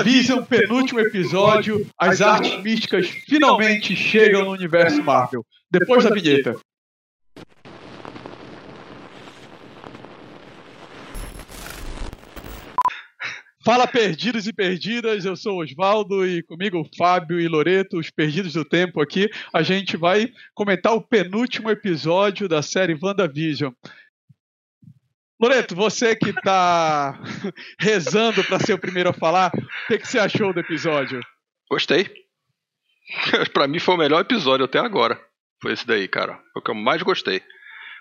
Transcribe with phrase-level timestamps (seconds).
[0.00, 5.44] WandaVision, penúltimo episódio, as artes místicas finalmente chegam no universo Marvel.
[5.70, 6.56] Depois da vinheta.
[13.62, 18.64] Fala perdidos e perdidas, eu sou Osvaldo e comigo Fábio e Loreto, os perdidos do
[18.64, 19.28] tempo aqui.
[19.52, 23.70] A gente vai comentar o penúltimo episódio da série WandaVision.
[25.40, 27.18] Loreto, você que está
[27.80, 31.20] rezando para ser o primeiro a falar, o que, que você achou do episódio?
[31.70, 32.10] Gostei.
[33.54, 35.18] para mim foi o melhor episódio até agora.
[35.62, 36.34] Foi esse daí, cara.
[36.52, 37.42] Foi o que eu mais gostei.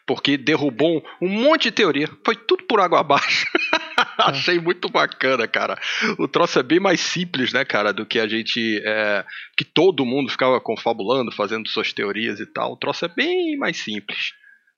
[0.06, 2.10] Porque derrubou um monte de teoria.
[2.26, 3.46] Foi tudo por água abaixo.
[4.18, 5.80] Achei muito bacana, cara.
[6.18, 8.82] O troço é bem mais simples, né, cara, do que a gente.
[8.84, 9.24] É,
[9.58, 12.74] que todo mundo ficava confabulando, fazendo suas teorias e tal.
[12.74, 14.34] O troço é bem mais simples.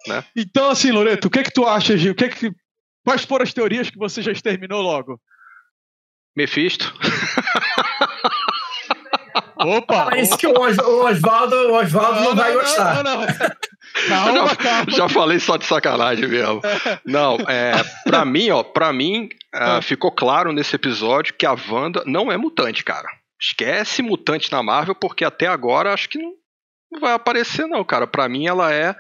[0.08, 0.24] Né?
[0.36, 2.14] Então, assim, Loreto, o que é que tu acha, Gil?
[2.14, 2.52] O que é que,
[3.06, 5.20] quais foram as teorias que você já exterminou logo?
[6.36, 6.94] Mephisto.
[9.58, 10.06] Opa!
[10.06, 13.04] Parece que o Oswaldo, Osvaldo não, não, vai não, gostar.
[13.04, 13.28] Não, não,
[14.08, 14.92] Calma, já, calma.
[14.92, 16.62] já falei só de sacanagem mesmo.
[17.06, 17.74] Não, é,
[18.06, 22.38] pra mim, ó, pra mim, uh, ficou claro nesse episódio que a Wanda não é
[22.38, 23.08] mutante, cara.
[23.40, 26.32] Esquece mutante na Marvel, porque até agora acho que não,
[26.92, 28.08] não vai aparecer, não, cara.
[28.08, 28.96] Pra mim, ela é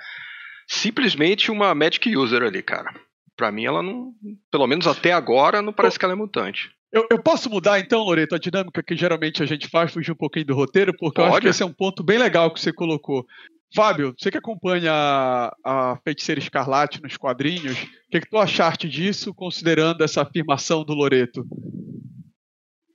[0.71, 2.93] simplesmente uma Magic User ali, cara.
[3.35, 4.13] Pra mim, ela não.
[4.49, 6.71] Pelo menos até agora, não parece que ela é mutante.
[6.91, 10.15] Eu, eu, posso mudar então, Loreto, a dinâmica que geralmente a gente faz, fugir um
[10.15, 11.27] pouquinho do roteiro, porque Pode.
[11.27, 13.25] eu acho que esse é um ponto bem legal que você colocou.
[13.73, 18.89] Fábio, você que acompanha a, a Feiticeira Escarlate nos quadrinhos, o que, que tu achaste
[18.89, 21.45] disso, considerando essa afirmação do Loreto?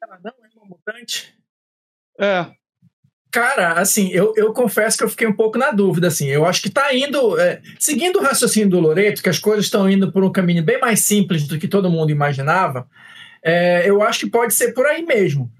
[0.03, 1.35] Ela não é uma mutante?
[2.21, 2.53] É.
[3.37, 6.27] Cara, assim, eu, eu confesso que eu fiquei um pouco na dúvida, assim.
[6.27, 7.39] Eu acho que tá indo.
[7.39, 10.81] É, seguindo o raciocínio do Loreto, que as coisas estão indo por um caminho bem
[10.81, 12.89] mais simples do que todo mundo imaginava,
[13.45, 15.53] é, eu acho que pode ser por aí mesmo.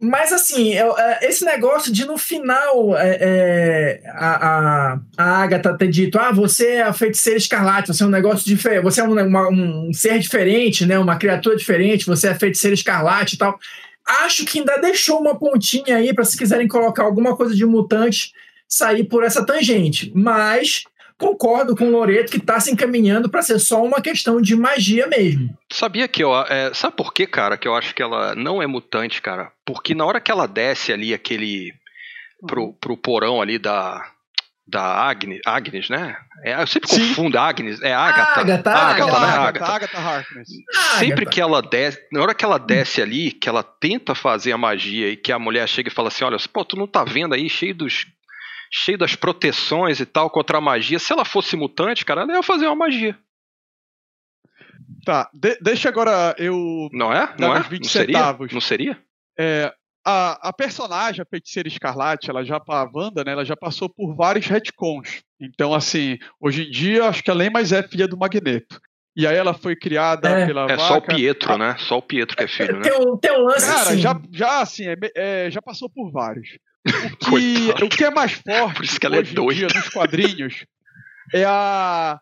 [0.00, 5.88] Mas assim, é, esse negócio de no final é, é, a, a, a Agatha ter
[5.88, 9.20] dito: ah, você é a feiticeira escarlate, você é um negócio diferente, você é um,
[9.20, 10.96] uma, um ser diferente, né?
[10.96, 13.58] Uma criatura diferente, você é a feiticeira escarlate e tal.
[14.20, 18.32] Acho que ainda deixou uma pontinha aí para se quiserem colocar alguma coisa de mutante
[18.68, 20.12] sair por essa tangente.
[20.14, 20.84] Mas
[21.18, 25.06] concordo com o Loreto que está se encaminhando para ser só uma questão de magia
[25.06, 25.56] mesmo.
[25.70, 26.34] Sabia que eu.
[26.34, 29.52] É, sabe por que, cara, que eu acho que ela não é mutante, cara?
[29.64, 31.72] Porque na hora que ela desce ali aquele.
[32.46, 34.11] pro, pro porão ali da.
[34.72, 36.16] Da Agnes, Agnes, né?
[36.42, 37.08] É, eu sempre Sim.
[37.08, 38.40] confundo Agnes, é Agatha.
[38.40, 39.26] Agatha, Agatha, Agatha, né?
[39.26, 40.48] Agatha, Agatha Harkness.
[40.98, 44.56] Sempre que ela desce, na hora que ela desce ali, que ela tenta fazer a
[44.56, 47.34] magia e que a mulher chega e fala assim: Olha, pô, tu não tá vendo
[47.34, 48.06] aí, cheio dos
[48.72, 50.98] cheio das proteções e tal contra a magia.
[50.98, 53.18] Se ela fosse mutante, cara, ela ia fazer uma magia.
[55.04, 56.88] Tá, de, deixa agora eu.
[56.92, 57.34] Não é?
[57.38, 57.58] Não é?
[57.58, 58.38] Não seria?
[58.50, 58.98] Não seria?
[59.38, 59.70] É,
[60.04, 64.14] a, a personagem, a feiticeira escarlate, ela já, a Wanda, né, ela já passou por
[64.14, 65.22] vários retcons.
[65.40, 68.80] Então, assim, hoje em dia, acho que ela nem mais é filha do Magneto.
[69.14, 70.46] E aí ela foi criada é.
[70.46, 70.64] pela.
[70.64, 70.88] É vaca.
[70.88, 71.76] só o Pietro, né?
[71.78, 72.82] Só o Pietro que é filho, né?
[72.82, 73.98] Tem um, tem um lance Cara, assim.
[73.98, 76.48] já, já assim, é, é, já passou por vários.
[76.86, 79.68] O que, o que é mais forte Por isso que ela é hoje é em
[79.68, 80.64] dia nos quadrinhos
[81.32, 82.20] é a,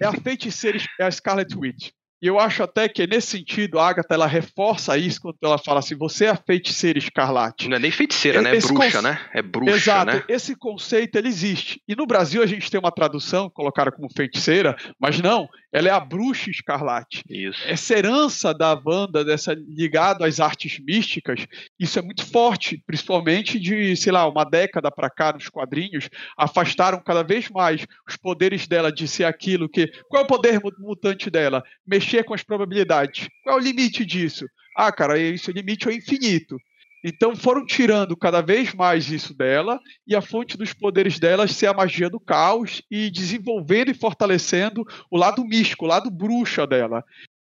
[0.00, 1.90] é a feiticeira, é a Scarlet Witch.
[2.22, 5.78] E eu acho até que nesse sentido a Agatha ela reforça isso quando ela fala
[5.78, 7.68] assim: você é a feiticeira escarlate.
[7.68, 8.56] Não é nem feiticeira, né?
[8.56, 9.20] É bruxa, né?
[9.32, 9.76] É bruxa.
[9.76, 10.12] Exato.
[10.12, 10.24] Né?
[10.28, 11.82] Esse conceito ele existe.
[11.88, 15.90] E no Brasil a gente tem uma tradução colocada como feiticeira, mas não, ela é
[15.90, 17.22] a bruxa escarlate.
[17.28, 17.62] Isso.
[17.66, 21.46] Essa herança da Wanda, dessa ligado às artes místicas,
[21.78, 27.00] isso é muito forte, principalmente de, sei lá, uma década para cá nos quadrinhos, afastaram
[27.00, 29.86] cada vez mais os poderes dela de ser aquilo que.
[30.08, 31.62] Qual é o poder mutante dela?
[31.86, 33.28] Mexer mexer com as probabilidades.
[33.42, 34.46] Qual é o limite disso?
[34.76, 36.56] Ah, cara, esse limite é infinito.
[37.04, 41.66] Então foram tirando cada vez mais isso dela e a fonte dos poderes dela ser
[41.68, 47.02] a magia do caos e desenvolvendo e fortalecendo o lado místico, o lado bruxa dela,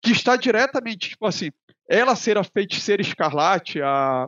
[0.01, 1.49] que está diretamente, tipo assim,
[1.89, 4.27] ela ser a feiticeira escarlate, a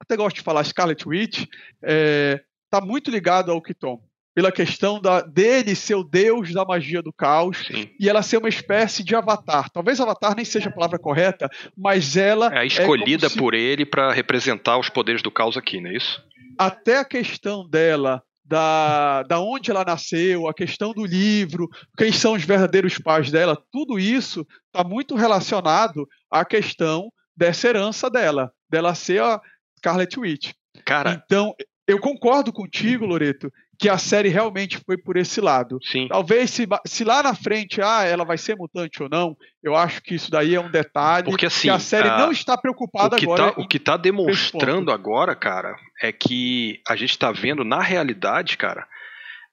[0.00, 1.44] até gosto de falar Scarlet Witch,
[1.84, 4.02] é, tá muito ligado ao Kiton
[4.40, 7.90] pela questão da, dele ser o deus da magia do caos Sim.
[8.00, 9.68] e ela ser uma espécie de avatar.
[9.68, 11.46] Talvez avatar nem seja a palavra correta,
[11.76, 15.90] mas ela é escolhida é por ele para representar os poderes do caos aqui, não
[15.90, 16.24] é isso?
[16.58, 22.32] Até a questão dela da, da onde ela nasceu, a questão do livro, quem são
[22.32, 28.94] os verdadeiros pais dela, tudo isso está muito relacionado à questão dessa herança dela, dela
[28.94, 29.38] ser a
[29.76, 30.52] Scarlet Witch.
[30.86, 31.22] Cara.
[31.26, 31.54] Então,
[31.86, 35.78] eu concordo contigo, Loreto, que a série realmente foi por esse lado.
[35.82, 36.06] Sim.
[36.08, 40.02] Talvez se, se lá na frente, ah, ela vai ser mutante ou não, eu acho
[40.02, 43.16] que isso daí é um detalhe Porque, assim, que a série a- não está preocupada
[43.16, 43.52] o que agora.
[43.52, 48.58] Tá, o que tá demonstrando agora, cara, é que a gente tá vendo na realidade,
[48.58, 48.86] cara,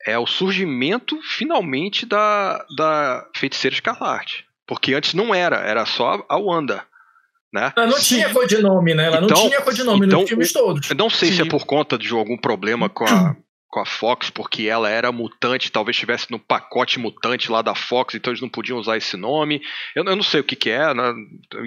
[0.06, 4.46] é o surgimento finalmente da, da feiticeira escarlate.
[4.68, 6.84] Porque antes não era, era só a Wanda.
[7.54, 7.72] Né?
[7.78, 9.06] Ela não tinha codinome, né?
[9.06, 10.90] Ela Então- não tinha codinome então, nos filmes todos.
[10.90, 11.50] Eu não sei se é Sim.
[11.50, 13.08] por conta de algum problema com a,
[13.70, 18.16] com a Fox, porque ela era mutante, talvez estivesse no pacote mutante lá da Fox,
[18.16, 19.62] então eles não podiam usar esse nome.
[19.96, 21.14] Eu, eu não sei o que, que é, né?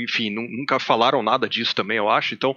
[0.03, 2.35] enfim, nu- nunca falaram nada disso também, eu acho.
[2.35, 2.57] Então,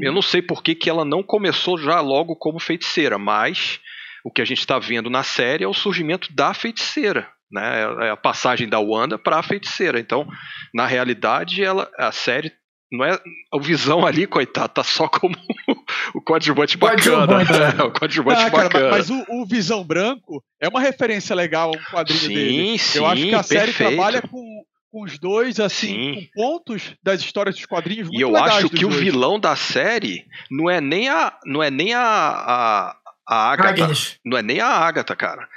[0.00, 3.80] eu não sei por que, que ela não começou já logo como feiticeira, mas
[4.24, 7.28] o que a gente está vendo na série é o surgimento da feiticeira.
[7.52, 8.06] Né?
[8.06, 10.00] É a passagem da Wanda para a feiticeira.
[10.00, 10.26] Então,
[10.72, 12.50] na realidade, ela, a série
[12.96, 13.18] não é
[13.52, 15.34] o Visão ali, coitado, tá só como
[16.14, 17.26] o coadjuvante bacana.
[17.26, 17.84] Coadjuvante, né?
[17.84, 18.90] O coadjuvante Ah, cara, bacana.
[18.90, 22.78] mas o, o Visão Branco é uma referência legal a um quadrinho Sim, dele.
[22.78, 23.88] sim, Eu acho que a série perfeito.
[23.94, 26.28] trabalha com, com os dois, assim, Sim.
[26.34, 29.00] com pontos das histórias dos quadrinhos muito E eu acho que o dois.
[29.00, 34.18] vilão da série não é nem a não é nem a a, a Agatha, Agnes.
[34.24, 35.48] não é nem a Agatha, cara.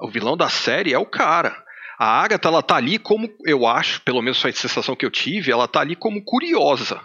[0.00, 1.63] O vilão da série é o cara.
[1.98, 5.10] A Agatha, ela tá ali como, eu acho, pelo menos foi a sensação que eu
[5.10, 7.00] tive, ela tá ali como curiosa.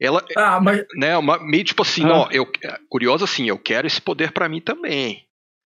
[0.00, 2.12] Ela, Ah, mas né, uma, meio tipo assim, Ah.
[2.12, 2.46] ó, eu,
[2.88, 5.24] curiosa assim, eu quero esse poder pra mim também.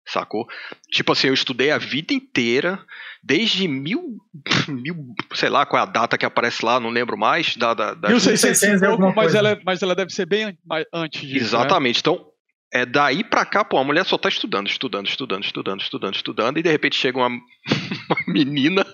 [0.08, 0.48] Sacou?
[0.92, 2.80] Tipo assim, eu estudei a vida inteira,
[3.24, 4.18] desde mil,
[4.68, 4.96] mil,
[5.36, 8.08] sei lá qual é a data que aparece lá, não lembro mais, da, da, da
[8.10, 10.58] 1600 e 1600 é pouco, alguma mas ela, é- mas ela deve ser bem
[10.94, 11.34] antes disso.
[11.34, 11.42] né?
[11.42, 12.00] Exatamente.
[12.00, 12.26] Então,
[12.72, 16.58] é daí pra cá, pô, a mulher só tá estudando, estudando, estudando, estudando, estudando, estudando,
[16.58, 18.86] e de repente chega uma, uma menina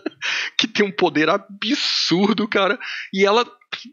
[0.58, 2.80] que tem um poder absurdo, cara,
[3.14, 3.46] e ela,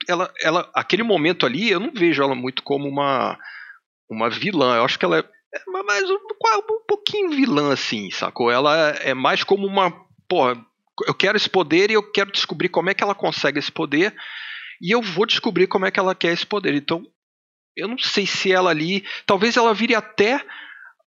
[0.08, 3.36] ela, ela, aquele momento ali, eu não vejo ela muito como uma,
[4.08, 5.24] uma vilã, eu acho que ela é,
[5.54, 8.50] é mais um, um pouquinho vilã, assim, sacou?
[8.50, 9.90] Ela é mais como uma,
[10.28, 10.54] porra,
[11.06, 14.14] eu quero esse poder e eu quero descobrir como é que ela consegue esse poder,
[14.80, 17.04] e eu vou descobrir como é que ela quer esse poder, então
[17.76, 19.04] eu não sei se ela ali.
[19.26, 20.44] Talvez ela vire até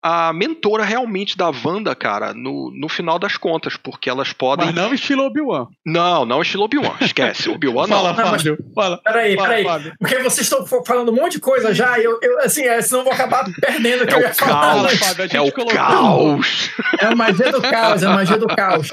[0.01, 4.67] a mentora realmente da Wanda, cara, no, no final das contas, porque elas podem.
[4.67, 5.67] Mas não estilo Obi-Wan.
[5.85, 7.49] Não, não estilo Obi-Wan, esquece.
[7.51, 7.97] Obi-Wan não.
[7.97, 8.57] Fala, Não, mas- Fábio.
[8.73, 8.97] Fala.
[9.03, 9.63] peraí, Fala, peraí.
[9.65, 9.93] Fábio.
[9.99, 13.01] Porque vocês estão falando um monte de coisa já, e eu, eu assim, é, senão
[13.01, 14.61] eu vou acabar perdendo o que É eu ia falar.
[14.61, 14.99] Fala, caos.
[14.99, 16.69] Fábio, a gente É o colocou- caos.
[17.01, 18.89] É a magia do caos, é a magia do caos.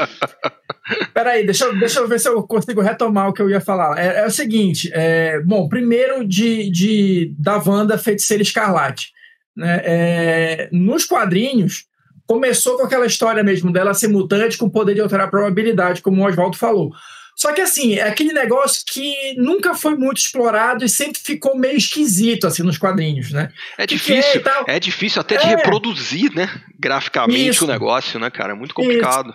[1.12, 3.99] Peraí, deixa, eu- deixa eu ver se eu consigo retomar o que eu ia falar.
[3.99, 9.14] É, é o seguinte: é, bom, primeiro de, de da Wanda Feiticeira Escarlate.
[9.56, 11.87] Né, é, nos quadrinhos,
[12.26, 16.23] começou com aquela história mesmo dela ser mutante com poder de alterar a probabilidade, como
[16.23, 16.93] o Oswaldo falou.
[17.37, 21.76] Só que assim, é aquele negócio que nunca foi muito explorado e sempre ficou meio
[21.76, 23.50] esquisito assim nos quadrinhos, né?
[23.76, 24.43] É é difícil.
[24.67, 25.49] É difícil até de É.
[25.49, 26.49] reproduzir, né?
[26.81, 27.67] Graficamente Isso.
[27.67, 28.55] o negócio, né, cara?
[28.55, 29.35] É muito complicado.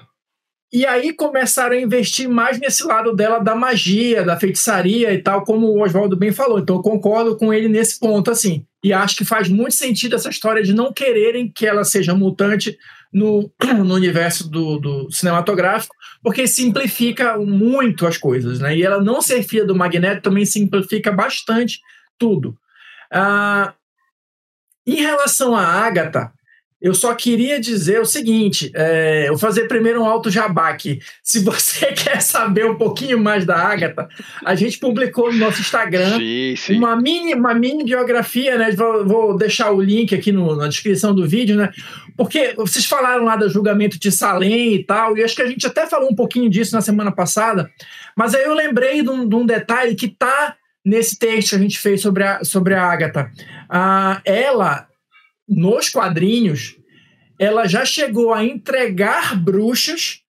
[0.74, 5.44] E aí começaram a investir mais nesse lado dela da magia, da feitiçaria e tal,
[5.44, 6.60] como o Oswaldo bem falou.
[6.60, 8.66] Então eu concordo com ele nesse ponto, assim.
[8.84, 12.78] E acho que faz muito sentido essa história de não quererem que ela seja mutante
[13.14, 13.52] no,
[13.86, 18.76] no universo do, do cinematográfico, porque simplifica muito as coisas, né?
[18.76, 21.80] E ela não ser filha do Magneto também simplifica bastante
[22.18, 22.58] tudo.
[23.12, 23.74] Ah,
[24.86, 26.32] em relação à Agatha,
[26.82, 31.00] eu só queria dizer o seguinte: é, eu vou fazer primeiro um alto jabá aqui.
[31.24, 34.08] Se você quer saber um pouquinho mais da Agatha,
[34.44, 36.78] a gente publicou no nosso Instagram Sim, sim.
[36.78, 38.72] uma mini, uma mini biografia, né?
[38.72, 41.70] Vou, vou deixar o link aqui no- na descrição do vídeo, né?
[42.18, 45.66] Porque vocês falaram lá do julgamento de Salem e tal, e acho que a gente
[45.68, 47.70] até falou um pouquinho disso na semana passada,
[48.18, 51.60] mas aí eu lembrei de um, de um detalhe que tá nesse texto que a
[51.60, 53.32] gente fez sobre a, sobre a Agatha.
[53.70, 54.88] Ah, ela,
[55.52, 56.76] nos quadrinhos,
[57.38, 60.20] ela já chegou a entregar bruxas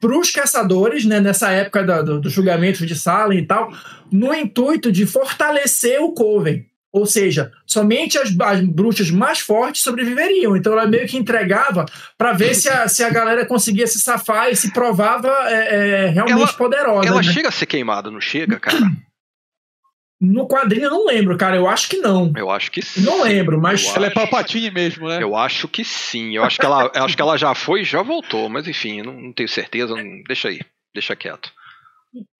[0.00, 3.72] para os caçadores, né, nessa época da- do, do julgamento de Salem e tal,
[4.12, 6.66] no intuito de fortalecer o Coven.
[6.92, 10.56] Ou seja, somente as, as bruxas mais fortes sobreviveriam.
[10.56, 11.84] Então ela meio que entregava
[12.16, 16.06] para ver se a, se a galera conseguia se safar e se provava é, é,
[16.08, 17.06] realmente Ela- poderosa.
[17.08, 17.32] Ela né?
[17.32, 18.78] chega a ser queimada, não chega, cara?
[20.20, 21.56] No quadrinho eu não lembro, cara.
[21.56, 22.32] Eu acho que não.
[22.36, 23.02] Eu acho que sim.
[23.02, 24.10] Não lembro, mas Eu Ela é.
[24.10, 25.22] Palpatine mesmo, né?
[25.22, 26.34] Eu acho que sim.
[26.36, 29.02] Eu acho que ela, eu acho que ela já foi e já voltou, mas enfim,
[29.02, 29.94] não, não tenho certeza.
[29.94, 30.60] não- deixa aí,
[30.94, 31.50] deixa quieto.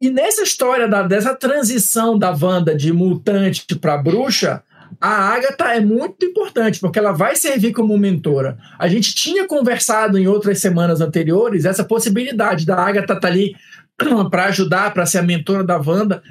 [0.00, 4.62] E nessa história da, dessa transição da Wanda de mutante para bruxa,
[4.98, 8.56] a Agatha é muito importante, porque ela vai servir como mentora.
[8.78, 13.54] A gente tinha conversado em outras semanas anteriores essa possibilidade da Agatha estar ali
[14.30, 16.22] para ajudar, para ser a mentora da Wanda.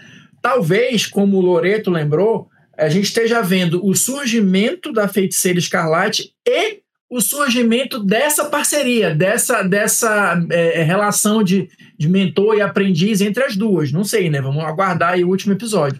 [0.45, 2.47] Talvez, como o Loreto lembrou,
[2.77, 9.63] a gente esteja vendo o surgimento da feiticeira escarlate e o surgimento dessa parceria, dessa,
[9.63, 13.91] dessa é, relação de, de mentor e aprendiz entre as duas.
[13.91, 14.39] Não sei, né?
[14.39, 15.99] Vamos aguardar aí o último episódio.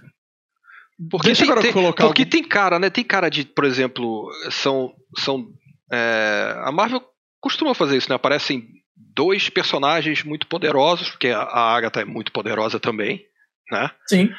[1.10, 2.30] Porque, Deixa tem, tem, colocar porque algum...
[2.30, 2.92] tem cara, né?
[2.92, 4.94] Tem cara de, por exemplo, são.
[5.18, 5.44] são
[5.92, 7.02] é, a Marvel
[7.42, 8.16] costuma fazer isso, né?
[8.16, 8.64] Aparecem
[8.96, 13.26] dois personagens muito poderosos, porque a, a Agatha é muito poderosa também,
[13.72, 13.90] né?
[14.08, 14.34] Sim.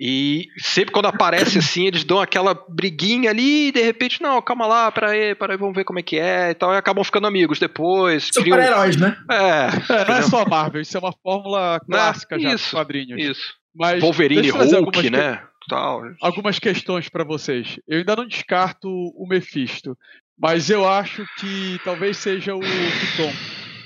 [0.00, 4.66] E sempre quando aparece assim, eles dão aquela briguinha ali e de repente, não, calma
[4.66, 7.58] lá, peraí, peraí, vamos ver como é que é e tal, e acabam ficando amigos
[7.58, 8.30] depois.
[8.32, 9.16] Super-heróis, né?
[9.30, 9.92] É.
[9.92, 11.80] é não é só Marvel, isso é uma fórmula né?
[11.90, 13.20] clássica é, já isso, dos quadrinhos.
[13.20, 13.54] Isso.
[13.74, 15.42] Mas Wolverine, Hulk, né?
[15.68, 16.02] Tal.
[16.22, 17.78] Algumas questões para vocês.
[17.86, 19.96] Eu ainda não descarto o Mephisto,
[20.38, 23.32] mas eu acho que talvez seja o Piton.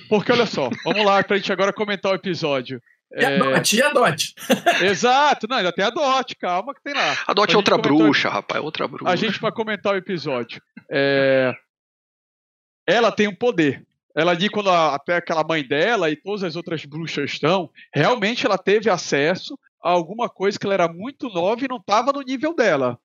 [0.09, 2.81] Porque olha só, vamos lá pra gente agora comentar o episódio.
[3.15, 4.35] E a Dot, e a Dot.
[4.83, 7.19] Exato, não, ainda tem a Dot, calma que tem lá.
[7.27, 9.11] A Dot é outra bruxa, rapaz, é outra bruxa.
[9.11, 10.63] A gente vai comentar o episódio.
[10.91, 11.55] É...
[12.87, 13.87] Ela tem um poder.
[14.15, 18.45] Ela ali, quando a, até aquela mãe dela e todas as outras bruxas estão, realmente
[18.45, 22.21] ela teve acesso a alguma coisa que ela era muito nova e não estava no
[22.23, 22.99] nível dela.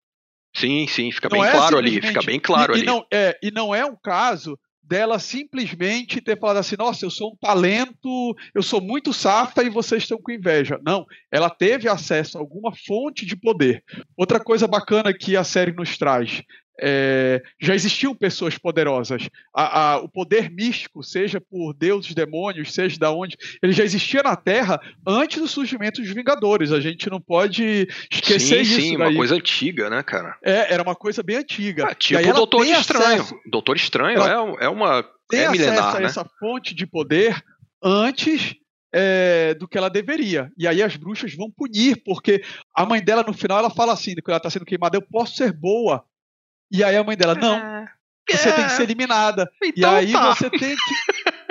[0.55, 2.83] Sim, sim, fica não bem é claro ali, fica bem claro e, ali.
[2.83, 7.11] E não, é, e não é um caso dela simplesmente ter falado assim: nossa, eu
[7.11, 10.79] sou um talento, eu sou muito safa e vocês estão com inveja.
[10.83, 13.83] Não, ela teve acesso a alguma fonte de poder.
[14.15, 16.43] Outra coisa bacana que a série nos traz
[16.79, 19.29] é, já existiam pessoas poderosas.
[19.53, 24.21] A, a, o poder místico, seja por deuses, demônios, seja da onde, ele já existia
[24.23, 26.71] na Terra antes do surgimento dos Vingadores.
[26.71, 28.81] A gente não pode esquecer sim, isso.
[28.81, 29.07] Sim, daí.
[29.07, 30.37] uma coisa antiga, né, cara?
[30.43, 31.87] É, era uma coisa bem antiga.
[31.89, 33.21] Ah, tipo o Doutor Estranho.
[33.21, 35.03] Acesso, Doutor Estranho é, é uma.
[35.29, 36.05] Tem é milenar, a né?
[36.05, 37.43] essa fonte de poder
[37.83, 38.55] antes
[38.93, 40.51] é, do que ela deveria.
[40.57, 42.43] E aí as bruxas vão punir, porque
[42.73, 45.35] a mãe dela, no final, ela fala assim: quando ela está sendo queimada, eu posso
[45.35, 46.03] ser boa,
[46.71, 47.87] e aí a mãe dela, não, ah,
[48.29, 48.51] você é.
[48.51, 49.49] tem que ser eliminada.
[49.63, 50.33] Então e aí tá.
[50.33, 50.77] você tem que.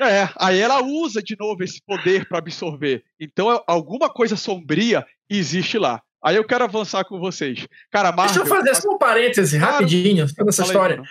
[0.00, 3.02] É, aí ela usa de novo esse poder para absorver.
[3.18, 6.00] Então, é, alguma coisa sombria existe lá.
[6.22, 7.66] Aí eu quero avançar com vocês.
[7.90, 11.02] Cara, Marvel, Deixa eu fazer só um parêntese rapidinho sobre essa história.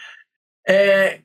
[0.66, 1.20] É,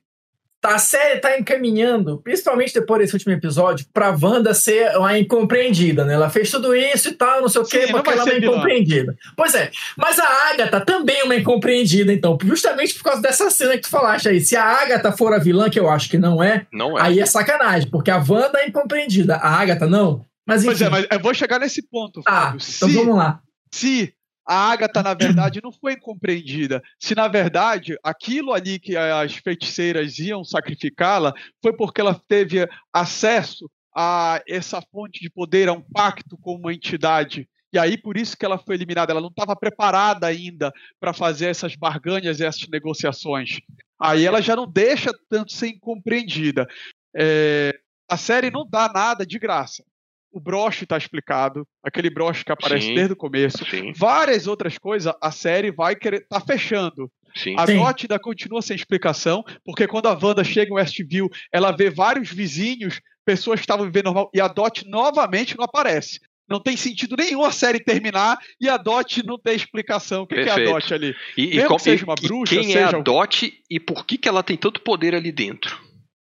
[0.62, 6.04] Tá, a série tá encaminhando, principalmente depois desse último episódio, pra Wanda ser uma incompreendida,
[6.04, 6.14] né?
[6.14, 9.16] Ela fez tudo isso e tal, não sei o quê, porque ela é uma incompreendida.
[9.37, 13.73] Pois é, mas a Agatha também é uma incompreendida, então, justamente por causa dessa cena
[13.73, 14.40] que tu falaste aí.
[14.40, 17.02] Se a Agatha for a vilã, que eu acho que não é, não é.
[17.02, 20.25] aí é sacanagem, porque a Wanda é incompreendida, a Agatha não.
[20.47, 20.76] Mas enfim.
[20.76, 22.61] Pois é, mas eu vou chegar nesse ponto, ah, Fábio.
[22.61, 23.40] Ah, então se, vamos lá.
[23.75, 24.14] Se
[24.47, 26.83] a Agatha, na verdade, não foi incompreendida.
[26.99, 31.33] Se, na verdade, aquilo ali que as feiticeiras iam sacrificá-la
[31.63, 36.73] foi porque ela teve acesso a essa fonte de poder, a um pacto com uma
[36.73, 37.49] entidade.
[37.73, 39.13] E aí, por isso que ela foi eliminada.
[39.13, 43.61] Ela não estava preparada ainda para fazer essas barganhas essas negociações.
[44.01, 46.67] Aí ela já não deixa tanto ser incompreendida.
[47.15, 47.79] É,
[48.11, 49.85] a série não dá nada de graça
[50.33, 53.65] o broche está explicado, aquele broche que aparece sim, desde o começo.
[53.69, 53.93] Sim.
[53.95, 57.11] Várias outras coisas a série vai querer tá fechando.
[57.35, 57.55] Sim.
[57.59, 61.91] A Dot ainda continua sem explicação, porque quando a Wanda chega em Westview, ela vê
[61.91, 66.21] vários vizinhos, pessoas que estavam vivendo normal, e a Dot novamente não aparece.
[66.49, 70.25] Não tem sentido nenhum a série terminar e a Dot não tem explicação.
[70.25, 71.15] O que, que é a Dot ali?
[71.37, 74.29] E, Mesmo e, que seja uma bruxa, quem é a Dot e por que, que
[74.29, 75.81] ela tem tanto poder ali dentro?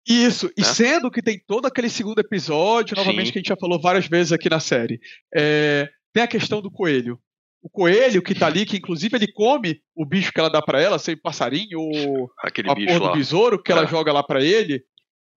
[0.09, 0.53] Isso, né?
[0.57, 3.31] e sendo que tem todo aquele segundo episódio, novamente, Sim.
[3.33, 4.99] que a gente já falou várias vezes aqui na série,
[5.33, 7.19] é, tem a questão do coelho.
[7.61, 10.81] O coelho que tá ali, que inclusive ele come o bicho que ela dá para
[10.81, 13.75] ela, sem passarinho, ou Aquele a bicho do besouro que é.
[13.75, 14.83] ela joga lá para ele.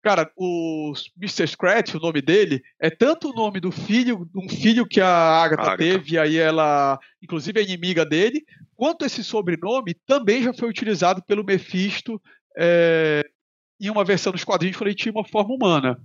[0.02, 1.46] Cara, o Mr.
[1.46, 5.62] Scratch, o nome dele, é tanto o nome do filho, um filho que a Agatha,
[5.62, 5.76] Agatha.
[5.76, 11.22] teve, e aí ela, inclusive, é inimiga dele, quanto esse sobrenome também já foi utilizado
[11.24, 12.20] pelo Mephisto
[12.56, 13.24] é,
[13.80, 16.00] em uma versão dos quadrinhos quando ele tinha uma forma humana.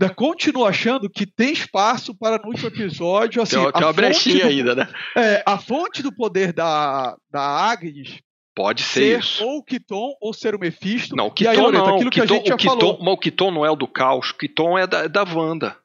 [0.00, 3.40] Ainda continuo achando que tem espaço para no último episódio.
[3.40, 4.88] Assim, tem, tem uma brechinha do, ainda, né?
[5.16, 8.18] É, a fonte do poder da, da Agnes
[8.54, 9.44] Pode ser, ser isso.
[9.44, 11.16] ou o Kiton ou ser o Mephisto.
[11.16, 11.96] Não, o Kiton não.
[11.96, 12.98] Aquilo que a gente já Kiton, falou.
[13.00, 15.76] Mas o Kiton não é o do caos, o Kiton é da, da Wanda.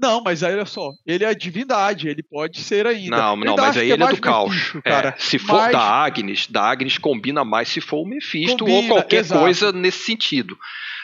[0.00, 3.16] Não, mas aí olha só, ele é divindade, ele pode ser ainda.
[3.16, 4.72] Não, não, mas aí é ele é do caos.
[4.84, 5.72] É, se for mas...
[5.72, 9.40] da Agnes, da Agnes combina mais se for o Mephisto combina, ou qualquer exato.
[9.40, 10.56] coisa nesse sentido.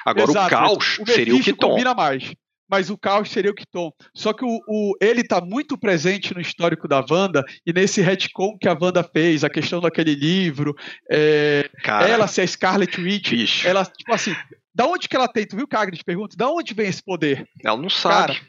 [0.04, 1.68] Agora exato, o caos o seria o Kiton.
[1.68, 2.32] combina mais.
[2.68, 3.92] Mas o caos seria o Kiton.
[4.14, 8.56] Só que o, o ele está muito presente no histórico da Wanda e nesse retcon
[8.58, 10.74] que a Wanda fez, a questão daquele livro,
[11.10, 13.68] é, Cara, ela ser a Scarlet Witch, bicho.
[13.68, 14.34] ela, tipo assim,
[14.74, 15.46] da onde que ela tem?
[15.46, 16.36] Tu viu que a Agnes pergunta?
[16.36, 17.48] Da onde vem esse poder?
[17.64, 18.34] Ela não sabe.
[18.34, 18.46] Cara,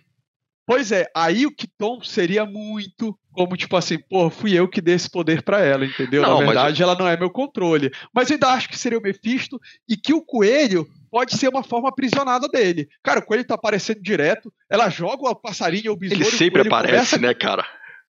[0.68, 4.96] Pois é, aí o Kiton seria muito como, tipo assim, pô, fui eu que dei
[4.96, 6.24] esse poder para ela, entendeu?
[6.24, 7.90] Não, Na verdade, ela não é meu controle.
[8.14, 11.64] Mas eu ainda acho que seria o Mephisto e que o coelho pode ser uma
[11.64, 12.90] forma aprisionada dele.
[13.02, 16.22] Cara, o coelho tá aparecendo direto, ela joga o passarinho ou o besouro.
[16.22, 17.66] Ele sempre aparece, começa, né, cara?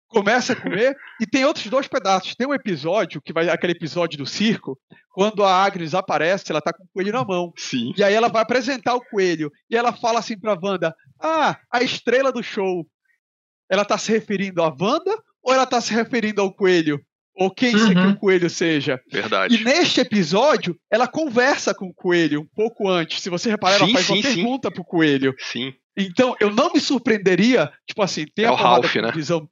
[0.07, 2.33] Começa a comer, e tem outros dois pedaços.
[2.35, 4.79] Tem um episódio, que vai aquele episódio do circo,
[5.11, 7.51] quando a Agnes aparece, ela tá com o coelho na mão.
[7.57, 7.93] Sim.
[7.97, 11.83] E aí ela vai apresentar o coelho, e ela fala assim pra Wanda, ah, a
[11.83, 12.85] estrela do show.
[13.69, 17.01] Ela tá se referindo à Wanda ou ela tá se referindo ao coelho?
[17.33, 17.93] Ou quem uhum.
[17.93, 18.99] que o coelho seja.
[19.11, 19.55] Verdade.
[19.55, 23.21] E neste episódio, ela conversa com o coelho um pouco antes.
[23.21, 24.35] Se você reparar, sim, ela faz sim, uma sim.
[24.35, 25.35] pergunta pro coelho.
[25.37, 25.73] Sim.
[25.95, 29.11] Então, eu não me surpreenderia, tipo assim, tem é a o Ralph, né?
[29.11, 29.47] visão.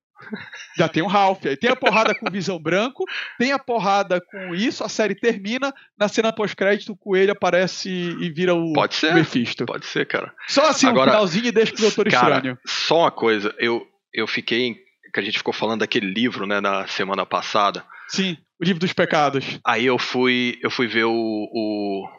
[0.78, 1.46] Já tem o Ralph.
[1.46, 3.04] Aí tem a porrada com visão branco,
[3.38, 8.30] tem a porrada com isso, a série termina, na cena pós-crédito o coelho aparece e
[8.30, 9.66] vira o pode ser, Mephisto.
[9.66, 10.34] Pode ser, cara.
[10.48, 12.58] Só assim, Agora, um finalzinho e deixa pro Doutor cara, Estranho.
[12.66, 14.84] Só uma coisa, eu, eu fiquei.
[15.14, 17.86] Que a gente ficou falando daquele livro, né, na semana passada.
[18.10, 19.60] Sim, o livro dos pecados.
[19.66, 22.10] Aí eu fui, eu fui ver o, o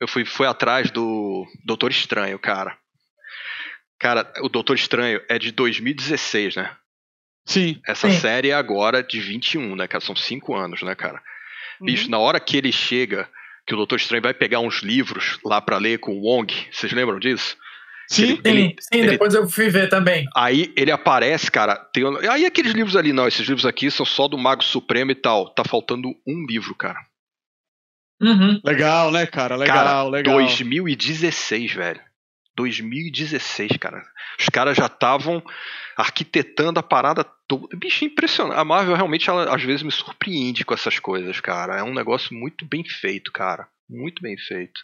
[0.00, 2.76] eu fui, fui atrás do Doutor Estranho, cara.
[3.98, 6.76] Cara, o Doutor Estranho é de 2016, né?
[7.44, 7.80] Sim.
[7.86, 8.18] Essa Sim.
[8.18, 10.02] série é agora de 21, né, cara?
[10.02, 11.20] São cinco anos, né, cara?
[11.80, 11.86] Uhum.
[11.86, 13.28] Bicho, na hora que ele chega,
[13.66, 16.92] que o Doutor Estranho vai pegar uns livros lá para ler com o Wong, vocês
[16.92, 17.56] lembram disso?
[18.06, 20.26] Sim, ele, sim, ele, depois eu fui ver também.
[20.36, 21.74] Aí ele aparece, cara.
[21.76, 25.14] Tem, aí aqueles livros ali, não, esses livros aqui são só do Mago Supremo e
[25.14, 25.48] tal.
[25.48, 26.98] Tá faltando um livro, cara.
[28.20, 28.60] Uhum.
[28.62, 29.56] Legal, né, cara?
[29.56, 30.36] Legal, cara, legal.
[30.36, 32.00] 2016, velho.
[32.56, 34.02] 2016, cara.
[34.38, 35.42] Os caras já estavam
[35.96, 37.76] arquitetando a parada toda.
[37.76, 38.58] Bicho, impressionante.
[38.58, 41.78] A Marvel realmente, ela, às vezes, me surpreende com essas coisas, cara.
[41.78, 43.66] É um negócio muito bem feito, cara.
[43.88, 44.80] Muito bem feito.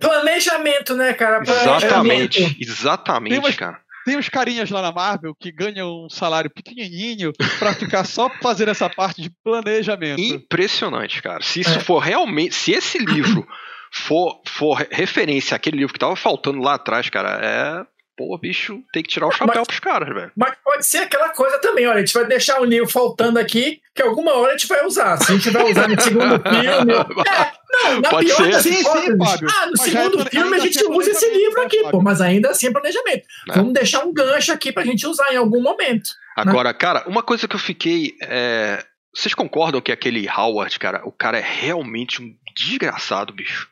[0.00, 1.42] Planejamento, né, cara?
[1.42, 3.80] Exatamente, exatamente, tem umas, cara.
[4.04, 8.70] Tem uns carinhas lá na Marvel que ganham um salário pequenininho para ficar só fazendo
[8.70, 10.18] essa parte de planejamento.
[10.18, 11.42] Impressionante, cara.
[11.42, 11.80] Se isso é.
[11.80, 13.46] for realmente, se esse livro
[13.90, 19.00] for, for referência àquele livro que tava faltando lá atrás, cara, é pô, bicho, tem
[19.00, 20.32] que tirar o chapéu mas, pros caras, velho.
[20.36, 23.80] Mas pode ser aquela coisa também, olha, a gente vai deixar o livro faltando aqui,
[23.94, 25.16] que alguma hora a gente vai usar.
[25.18, 26.66] Se a gente vai usar no segundo filme.
[26.66, 28.62] É, não, na pode pior ser.
[28.62, 29.48] sim, sim, Fábio.
[29.48, 32.50] Ah, no mas segundo é, filme a gente usa esse livro aqui, pô, mas ainda
[32.50, 33.24] assim é planejamento.
[33.50, 33.52] É.
[33.54, 36.10] Vamos deixar um gancho aqui pra gente usar em algum momento.
[36.36, 36.42] Né?
[36.44, 36.74] Agora, né?
[36.74, 38.16] cara, uma coisa que eu fiquei.
[38.20, 38.84] É...
[39.14, 43.68] Vocês concordam que aquele Howard, cara, o cara é realmente um desgraçado, bicho?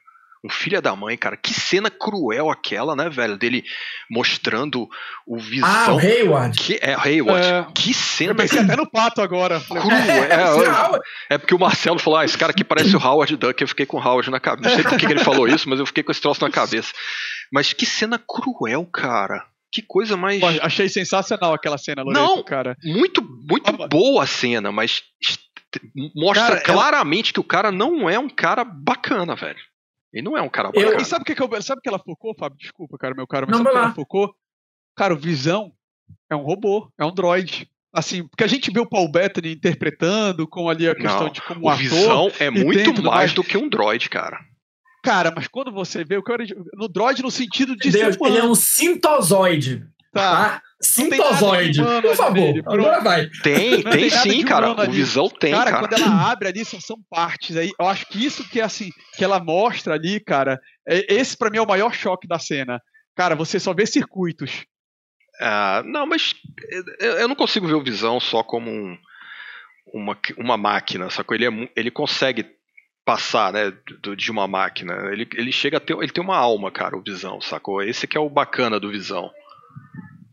[0.46, 1.36] Um filho da mãe, cara.
[1.36, 3.36] Que cena cruel aquela, né, velho?
[3.36, 3.64] Dele
[4.10, 4.88] mostrando
[5.26, 5.68] o visão.
[5.68, 6.58] Ah, o Hayward.
[6.58, 7.46] Que, é, Hayward.
[7.46, 8.32] É, que cena.
[8.32, 9.60] Eu pensei até no pato agora.
[9.60, 9.90] Cruel.
[9.90, 13.60] É, é, é, porque o Marcelo falou: ah, esse cara aqui parece o Howard Duck.
[13.60, 14.68] Eu fiquei com o Howard na cabeça.
[14.68, 16.92] Não sei por que ele falou isso, mas eu fiquei com esse troço na cabeça.
[17.52, 19.44] Mas que cena cruel, cara.
[19.72, 20.40] Que coisa mais.
[20.40, 22.76] Pô, achei sensacional aquela cena, Loreto, Não, cara.
[22.82, 25.02] Muito, muito ah, boa a cena, mas
[26.14, 27.34] mostra cara, claramente ela...
[27.34, 29.58] que o cara não é um cara bacana, velho.
[30.16, 30.94] Ele não é um cara bacana.
[30.94, 32.56] Eu, e sabe o que, que, eu, sabe que ela focou, Fábio?
[32.58, 34.34] Desculpa, cara, meu caro, mas não, sabe que ela focou?
[34.96, 35.70] Cara, o Visão
[36.30, 37.68] é um robô, é um droid.
[37.92, 41.42] Assim, porque a gente vê o Paul Bettany interpretando com ali a questão não, de
[41.42, 44.40] como o um Visão é muito mais, mais do que um droid, cara.
[45.04, 46.32] Cara, mas quando você vê o que
[46.72, 49.86] no droid no sentido de Deus, ele é um sintozoide.
[50.12, 50.62] Tá.
[50.80, 51.82] Sintozoide.
[51.82, 53.28] Por favor, dele, agora vai.
[53.42, 54.70] Tem, tem, tem sim, cara.
[54.70, 55.70] O Visão tem, cara.
[55.70, 57.70] Cara, quando ela abre ali, são, são partes aí.
[57.78, 61.58] Eu acho que isso que, assim, que ela mostra ali, cara, é, esse para mim
[61.58, 62.80] é o maior choque da cena.
[63.16, 64.66] Cara, você só vê circuitos.
[65.40, 66.34] Ah, não, mas
[66.98, 68.98] eu não consigo ver o Visão só como um,
[69.92, 71.34] uma, uma máquina, sacou?
[71.34, 72.46] Ele, é, ele consegue
[73.04, 73.72] passar, né,
[74.16, 74.94] de uma máquina.
[75.12, 77.82] Ele, ele chega a ter, ele tem uma alma, cara, o Visão, sacou?
[77.82, 79.30] Esse que é o bacana do Visão.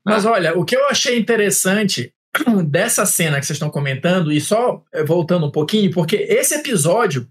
[0.06, 2.14] Mas olha, o que eu achei interessante
[2.68, 7.28] dessa cena que vocês estão comentando, e só eh, voltando um pouquinho, porque esse episódio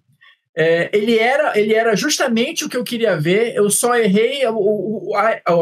[0.54, 4.50] é, ele, era, ele era justamente o que eu queria ver, eu só errei a,
[4.50, 5.52] a, a,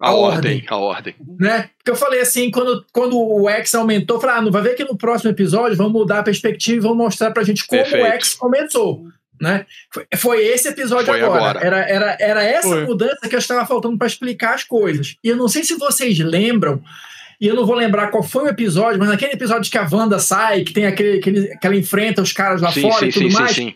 [0.00, 1.14] a ordem, A ordem.
[1.38, 1.70] Né?
[1.76, 4.76] Porque eu falei assim, quando, quando o X aumentou, eu falei, ah, não vai ver
[4.76, 8.04] que no próximo episódio vamos mudar a perspectiva e vamos mostrar pra gente como Perfeito.
[8.04, 9.04] o X começou.
[9.40, 9.66] Né?
[9.92, 11.50] Foi, foi esse episódio foi agora.
[11.50, 11.66] agora.
[11.66, 12.84] Era, era, era essa foi.
[12.84, 15.16] mudança que eu estava faltando para explicar as coisas.
[15.22, 16.82] E eu não sei se vocês lembram,
[17.40, 20.18] e eu não vou lembrar qual foi o episódio, mas naquele episódio que a Wanda
[20.18, 23.12] sai, que tem aquele, aquele que ela enfrenta os caras lá sim, fora sim, e
[23.12, 23.52] tudo sim, mais.
[23.52, 23.74] Sim,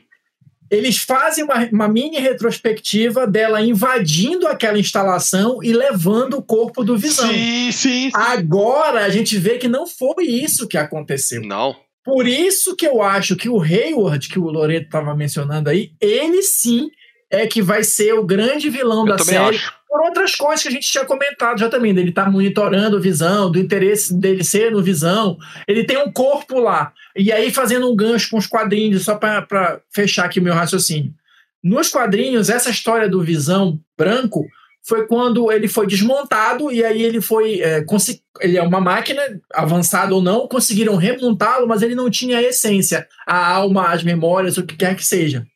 [0.73, 6.97] eles fazem uma, uma, mini retrospectiva dela invadindo aquela instalação e levando o corpo do
[6.97, 7.29] Visão.
[7.29, 8.11] Sim, sim, sim.
[8.15, 11.43] Agora a gente vê que não foi isso que aconteceu.
[11.43, 11.77] Não.
[12.05, 16.43] Por isso que eu acho que o Hayward, que o Loreto estava mencionando aí, ele
[16.43, 16.91] sim
[17.31, 19.57] é que vai ser o grande vilão eu da série.
[19.57, 19.73] Acho.
[19.89, 23.51] por outras coisas que a gente tinha comentado já também, dele estar tá monitorando visão,
[23.51, 25.39] do interesse dele ser no visão.
[25.67, 26.93] Ele tem um corpo lá.
[27.17, 31.15] E aí, fazendo um gancho com os quadrinhos, só para fechar aqui o meu raciocínio.
[31.63, 34.45] Nos quadrinhos, essa história do visão branco
[34.85, 37.61] foi quando ele foi desmontado e aí ele foi.
[37.61, 37.85] É,
[38.41, 39.23] ele é uma máquina,
[39.55, 44.59] avançada ou não, conseguiram remontá-lo, mas ele não tinha a essência, a alma, as memórias,
[44.59, 45.47] o que quer que seja.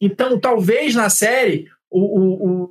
[0.00, 2.70] Então, talvez na série o, o, o,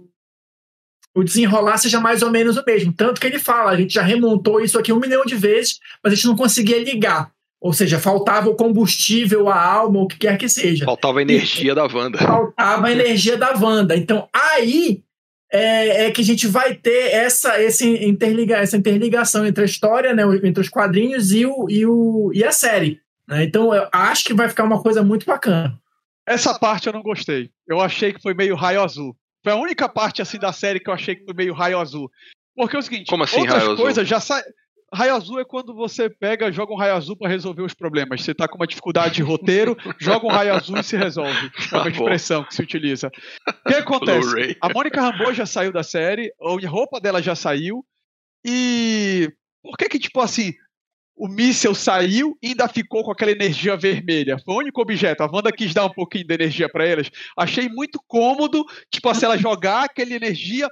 [1.18, 2.92] o desenrolar seja mais ou menos o mesmo.
[2.92, 6.14] Tanto que ele fala: a gente já remontou isso aqui um milhão de vezes, mas
[6.14, 7.32] a gente não conseguia ligar.
[7.62, 10.86] Ou seja, faltava o combustível, a alma, o que quer que seja.
[10.86, 12.18] Faltava a energia e, da Wanda.
[12.18, 13.98] Faltava a energia da Wanda.
[13.98, 15.04] Então, aí
[15.52, 20.14] é, é, que a gente vai ter essa, esse interliga, essa interligação entre a história,
[20.14, 23.02] né, entre os quadrinhos e, o, e, o, e a série.
[23.28, 23.44] Né?
[23.44, 25.80] Então, eu acho que vai ficar uma coisa muito bacana.
[26.26, 27.50] Essa parte eu não gostei.
[27.68, 29.16] Eu achei que foi meio raio azul.
[29.44, 32.12] Foi a única parte assim da série que eu achei que foi meio raio azul.
[32.56, 34.06] Porque é o seguinte, Como assim, outras raio coisas azul?
[34.06, 34.44] já sa...
[34.94, 38.22] Raio azul é quando você pega, joga um raio azul para resolver os problemas.
[38.22, 41.52] Você tá com uma dificuldade de roteiro, joga um raio azul e se resolve.
[41.72, 43.12] É uma expressão que se utiliza.
[43.48, 44.58] O que acontece?
[44.62, 47.86] A Mônica Rambeau já saiu da série, a roupa dela já saiu.
[48.46, 50.54] E por que que, tipo assim,
[51.20, 54.40] o míssel saiu e ainda ficou com aquela energia vermelha.
[54.40, 55.22] Foi o único objeto.
[55.22, 57.12] A Wanda quis dar um pouquinho de energia para elas.
[57.38, 60.70] Achei muito cômodo, tipo assim, ela jogar aquela energia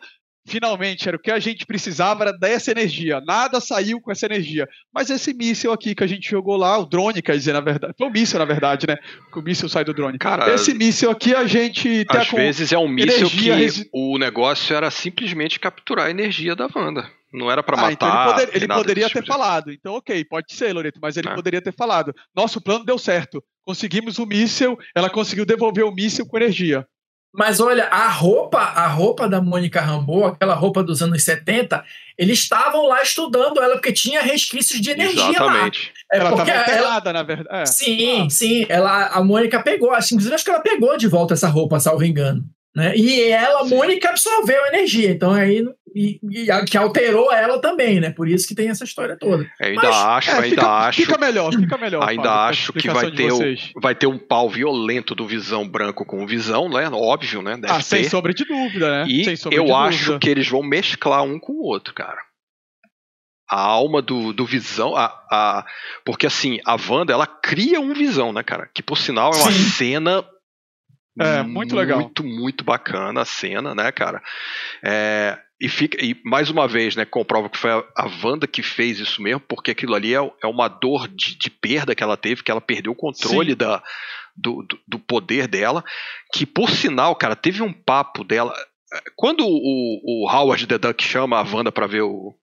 [0.47, 3.21] finalmente era o que a gente precisava era dessa energia.
[3.21, 4.67] Nada saiu com essa energia.
[4.93, 7.93] Mas esse míssil aqui que a gente jogou lá, o drone, quer dizer, na verdade.
[7.97, 8.95] Foi o míssil, na verdade, né?
[9.31, 10.17] Que o míssil sai do drone.
[10.17, 12.05] Cara, esse míssil aqui a gente.
[12.05, 13.89] Tá às vezes é um míssil que resi...
[13.93, 17.09] o negócio era simplesmente capturar a energia da Wanda.
[17.33, 17.91] Não era para ah, matar.
[17.91, 19.71] Então ele, poder, ele poderia ter tipo falado.
[19.71, 21.35] Então, ok, pode ser, Loreto, mas ele é.
[21.35, 22.13] poderia ter falado.
[22.35, 23.43] Nosso plano deu certo.
[23.65, 26.87] Conseguimos o míssil, ela conseguiu devolver o míssil com energia.
[27.37, 31.83] Mas olha, a roupa, a roupa da Mônica Rambeau, aquela roupa dos anos 70,
[32.17, 35.93] eles estavam lá estudando ela porque tinha resquícios de energia Exatamente.
[36.11, 36.17] lá.
[36.17, 37.61] É ela estava pelada, na verdade.
[37.61, 37.65] É.
[37.67, 38.29] Sim, ah.
[38.31, 38.65] sim.
[38.67, 42.03] Ela, a Mônica pegou, assim, inclusive acho que ela pegou de volta essa roupa, salvo
[42.03, 42.43] engano.
[42.77, 42.95] Né?
[42.95, 43.75] E ela, Sim.
[43.75, 48.11] Mônica, absorveu a energia, então aí e, e, que alterou ela também, né?
[48.11, 49.49] Por isso que tem essa história toda.
[49.59, 51.01] Eu ainda Mas, acho, é, ainda fica, acho.
[51.01, 52.07] Fica melhor, fica melhor.
[52.07, 53.39] Ainda Fábio, acho que vai ter, o,
[53.81, 56.87] vai ter um pau violento do Visão branco com o Visão, né?
[56.93, 57.57] Óbvio, né?
[57.57, 57.83] Deve ah, ter.
[57.83, 59.05] sem sombra de dúvida, né?
[59.07, 62.27] E eu acho que eles vão mesclar um com o outro, cara
[63.49, 65.65] a alma do, do Visão, a, a,
[66.03, 68.69] porque assim, a Wanda, ela cria um Visão, né, cara?
[68.73, 69.69] Que por sinal é uma Sim.
[69.69, 70.25] cena
[71.19, 71.99] é, muito, muito legal.
[71.99, 74.21] Muito, muito bacana a cena, né, cara?
[74.83, 78.61] É, e, fica, e mais uma vez, né, comprova que foi a, a Wanda que
[78.61, 82.15] fez isso mesmo, porque aquilo ali é, é uma dor de, de, perda que ela
[82.15, 83.81] teve, que ela perdeu o controle da,
[84.35, 85.83] do, do, do, poder dela.
[86.33, 88.53] Que, por sinal, cara, teve um papo dela.
[89.15, 92.35] Quando o, o Howard the Duck chama a Wanda para ver o,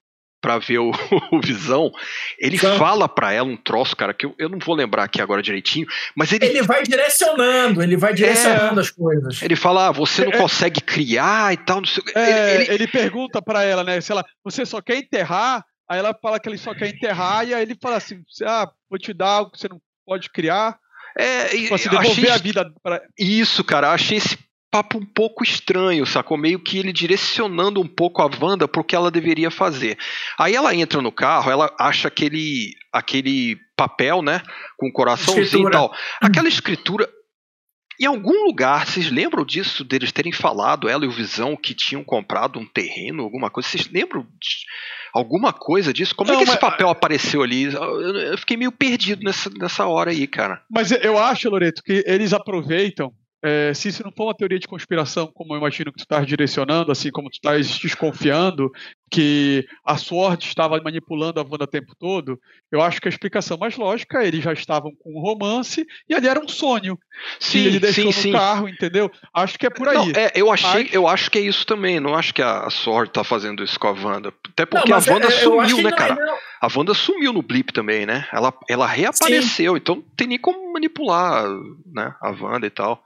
[0.45, 0.91] para ver o,
[1.31, 1.91] o, Visão,
[2.37, 5.19] ele então, fala para ela um troço, cara, que eu, eu não vou lembrar aqui
[5.19, 6.45] agora direitinho, mas ele.
[6.45, 9.41] Ele vai direcionando, ele vai direcionando é, as coisas.
[9.41, 10.37] Ele fala, ah, você não é, é.
[10.37, 14.11] consegue criar e tal, não sei é, ele, ele, ele pergunta para ela, né, se
[14.11, 17.63] ela, você só quer enterrar, aí ela fala que ele só quer enterrar, e aí
[17.63, 20.77] ele fala assim, ah, vou te dar algo que você não pode criar.
[21.17, 23.01] É, tipo assim, devolver achei, a vida pra...
[23.17, 24.37] Isso, cara, achei esse
[24.75, 26.37] papo um pouco estranho, sacou?
[26.37, 29.97] Meio que ele direcionando um pouco a Wanda pro que ela deveria fazer.
[30.37, 34.41] Aí ela entra no carro, ela acha aquele, aquele papel, né?
[34.77, 35.69] Com o coraçãozinho escritura.
[35.69, 35.95] e tal.
[36.21, 37.09] Aquela escritura.
[37.97, 42.03] Em algum lugar, vocês lembram disso, deles terem falado, ela e o Visão, que tinham
[42.03, 43.69] comprado um terreno, alguma coisa?
[43.69, 44.65] Vocês lembram de
[45.13, 46.13] alguma coisa disso?
[46.13, 46.55] Como Não, é que mas...
[46.55, 47.73] esse papel apareceu ali?
[47.73, 50.61] Eu fiquei meio perdido nessa, nessa hora aí, cara.
[50.69, 53.13] Mas eu acho, Loreto, que eles aproveitam
[53.45, 56.25] é, se isso não for uma teoria de conspiração, como eu imagino que tu estás
[56.25, 58.71] direcionando, assim como tu estás desconfiando
[59.11, 62.39] que a sorte estava manipulando a Wanda o tempo todo,
[62.71, 66.15] eu acho que a explicação mais lógica é eles já estavam com um romance e
[66.15, 66.97] ali era um sonho.
[67.39, 68.31] Sim, ele deixou sim, no sim.
[68.31, 69.11] carro, entendeu?
[69.31, 69.95] Acho que é por aí.
[69.95, 70.93] Não, é, eu, achei, mas...
[70.93, 71.99] eu acho que é isso também.
[71.99, 74.33] Não acho que a, sorte está fazendo isso com a Wanda.
[74.49, 76.15] Até porque não, a Wanda é, sumiu, né, cara?
[76.15, 76.35] Não...
[76.61, 78.27] A Wanda sumiu no blip também, né?
[78.33, 81.47] Ela, ela reapareceu, então não tem nem como manipular
[81.93, 83.03] né, a Wanda e tal.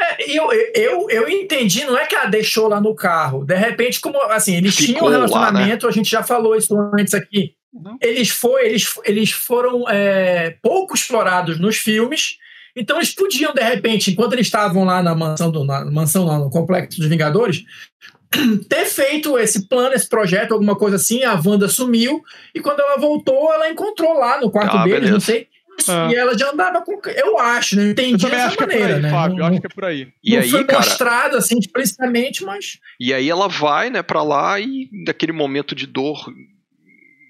[0.00, 3.44] É, eu, eu, eu entendi, não é que ela deixou lá no carro.
[3.44, 5.94] De repente, como assim, eles Ficou tinham um relacionamento, lá, né?
[5.94, 7.54] a gente já falou isso antes aqui.
[7.72, 7.96] Uhum.
[8.00, 12.38] Eles, foi, eles, eles foram é, pouco explorados nos filmes.
[12.74, 16.38] Então eles podiam, de repente, enquanto eles estavam lá na mansão, do, na mansão lá
[16.38, 17.64] no Complexo dos Vingadores,
[18.68, 22.22] ter feito esse plano, esse projeto, alguma coisa assim, a Wanda sumiu,
[22.54, 25.12] e quando ela voltou, ela encontrou lá no quarto ah, deles, beleza.
[25.12, 25.48] não sei,
[25.88, 26.08] ah.
[26.10, 27.00] e ela já andava com.
[27.08, 27.84] Eu acho, né?
[27.84, 29.10] Eu entendi eu dessa maneira, é aí, né?
[29.10, 30.08] Fábio, eu acho que é por aí.
[30.22, 32.78] E não aí, foi cara, mostrado assim explicitamente, mas.
[32.98, 36.32] E aí ela vai, né, pra lá e daquele momento de dor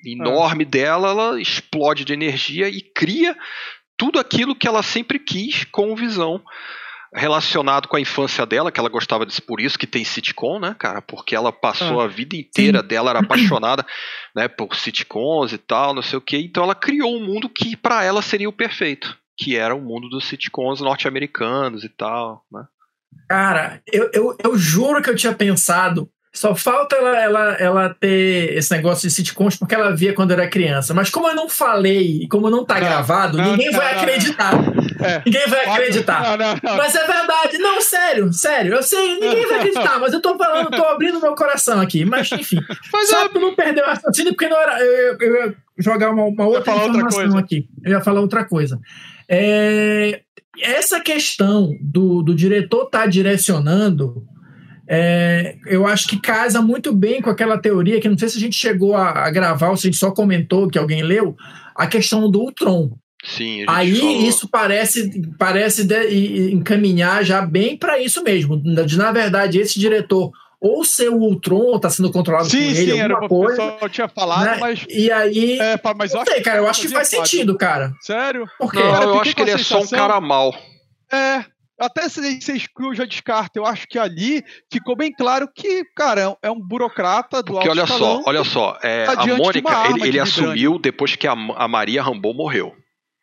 [0.05, 0.71] enorme ah.
[0.71, 3.37] dela, ela explode de energia e cria
[3.97, 6.43] tudo aquilo que ela sempre quis com visão
[7.13, 10.75] relacionado com a infância dela, que ela gostava disso, por isso que tem sitcom, né,
[10.79, 11.03] cara?
[11.03, 12.87] Porque ela passou ah, a vida inteira sim.
[12.87, 13.85] dela, era apaixonada,
[14.35, 16.39] né, por sitcoms e tal, não sei o quê.
[16.39, 20.09] Então ela criou um mundo que para ela seria o perfeito, que era o mundo
[20.09, 22.65] dos sitcoms norte-americanos e tal, né?
[23.29, 28.57] Cara, eu, eu, eu juro que eu tinha pensado só falta ela, ela, ela ter
[28.57, 30.95] esse negócio de sitcoms porque ela via quando era criança.
[30.95, 33.97] Mas como eu não falei e como não tá não, gravado, não, ninguém não, vai
[33.97, 34.53] acreditar.
[35.01, 35.23] É.
[35.27, 36.39] Ninguém vai acreditar.
[36.63, 37.59] Mas é verdade.
[37.59, 38.75] Não, sério, sério.
[38.75, 42.05] Eu sei, ninguém vai acreditar, mas eu tô falando, tô abrindo meu coração aqui.
[42.05, 42.61] Mas enfim.
[42.93, 43.39] Mas só é...
[43.39, 44.79] não perder o raciocínio, porque não era.
[44.81, 47.69] Eu, eu, ia jogar uma, uma outra informação outra aqui.
[47.85, 48.79] Eu ia falar outra coisa.
[49.29, 50.21] É,
[50.61, 54.27] essa questão do, do diretor estar tá direcionando
[54.93, 58.41] é, eu acho que casa muito bem com aquela teoria que não sei se a
[58.41, 61.37] gente chegou a, a gravar ou se a gente só comentou que alguém leu,
[61.77, 62.91] a questão do Ultron.
[63.25, 64.23] Sim, Aí falou.
[64.23, 68.57] isso parece, parece de, encaminhar já bem para isso mesmo.
[68.57, 72.83] De, na verdade, esse diretor ou ser o Ultron está sendo controlado sim, por sim,
[72.83, 73.77] ele, era coisa.
[73.81, 74.57] Eu tinha falado, né?
[74.59, 74.85] mas.
[74.89, 75.59] E aí.
[75.61, 77.93] É, mas não sei, cara, eu acho que faz sentido, cara.
[78.01, 78.45] Sério?
[78.59, 78.81] Por quê?
[78.81, 80.53] Não, cara, eu acho que ele é só um cara mal.
[81.13, 81.45] É,
[81.81, 86.37] até se você exclui já descarta, eu acho que ali ficou bem claro que, cara,
[86.43, 90.21] é um burocrata do Porque olha só, olha só, é, tá a Mônica, ele, ele
[90.21, 92.77] assumiu depois que a, a Maria Rambo morreu.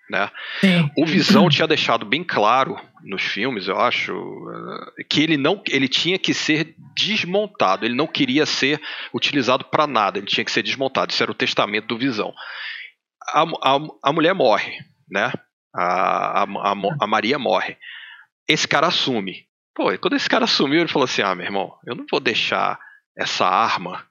[0.10, 0.32] Né?
[0.98, 4.14] O Visão tinha deixado bem claro nos filmes, eu acho,
[5.10, 8.82] que ele não ele tinha que ser desmontado, ele não queria ser
[9.14, 11.12] utilizado para nada, ele tinha que ser desmontado.
[11.12, 12.34] Isso era o testamento do Visão.
[13.34, 14.78] A, a, a mulher morre,
[15.12, 15.32] né?
[15.76, 17.78] A, a, a, a Maria morre
[18.48, 19.46] esse cara assume.
[19.76, 22.20] Pô, e quando esse cara assumiu, ele falou assim: ah, meu irmão, eu não vou
[22.20, 22.80] deixar
[23.16, 24.06] essa arma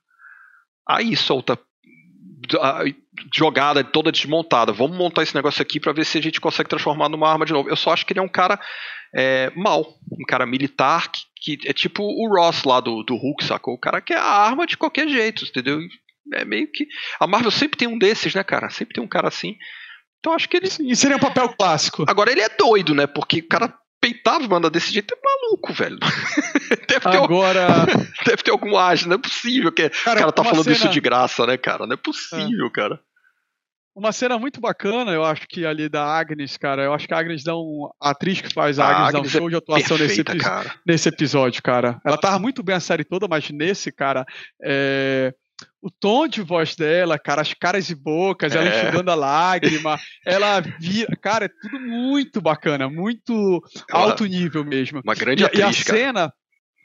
[0.89, 1.59] aí solta
[3.35, 4.73] jogada toda desmontada.
[4.73, 7.53] Vamos montar esse negócio aqui para ver se a gente consegue transformar numa arma de
[7.53, 7.69] novo.
[7.69, 8.61] Eu só acho que ele é um cara
[9.15, 13.45] é, mal, um cara militar que, que, é tipo o Ross lá do, do Hulk,
[13.45, 13.75] sacou?
[13.75, 15.81] O cara que é a arma de qualquer jeito, entendeu?
[16.35, 16.87] É meio que.
[17.21, 18.69] A Marvel sempre tem um desses, né, cara?
[18.71, 19.57] Sempre tem um cara assim.
[20.19, 20.69] Então acho que ele.
[20.81, 22.05] E seria um papel clássico.
[22.09, 23.07] Agora ele é doido, né?
[23.07, 23.73] Porque o cara
[24.07, 25.99] peitava banda desse jeito é maluco, velho.
[26.89, 27.67] deve, ter Agora...
[27.67, 30.77] algum, deve ter algum ágio, não é possível que cara, o cara tá falando cena...
[30.77, 31.87] isso de graça, né, cara?
[31.87, 32.71] Não é possível, é.
[32.71, 33.01] cara.
[33.95, 36.83] Uma cena muito bacana, eu acho que ali da Agnes, cara.
[36.83, 37.89] Eu acho que a Agnes dá um.
[38.01, 40.35] A atriz que faz a, a Agnes, Agnes dá um show é de atuação perfeita,
[40.35, 41.99] nesse, nesse episódio, cara.
[42.05, 44.27] Ela tava muito bem a série toda, mas nesse, cara.
[44.63, 45.33] É
[45.83, 48.83] o tom de voz dela, cara, as caras e bocas, ela é.
[48.83, 51.15] enxugando a lágrima, ela vira.
[51.17, 55.01] Cara, é tudo muito bacana, muito ela, alto nível mesmo.
[55.05, 55.99] Uma grande e, atriz, e a cara.
[55.99, 56.35] cena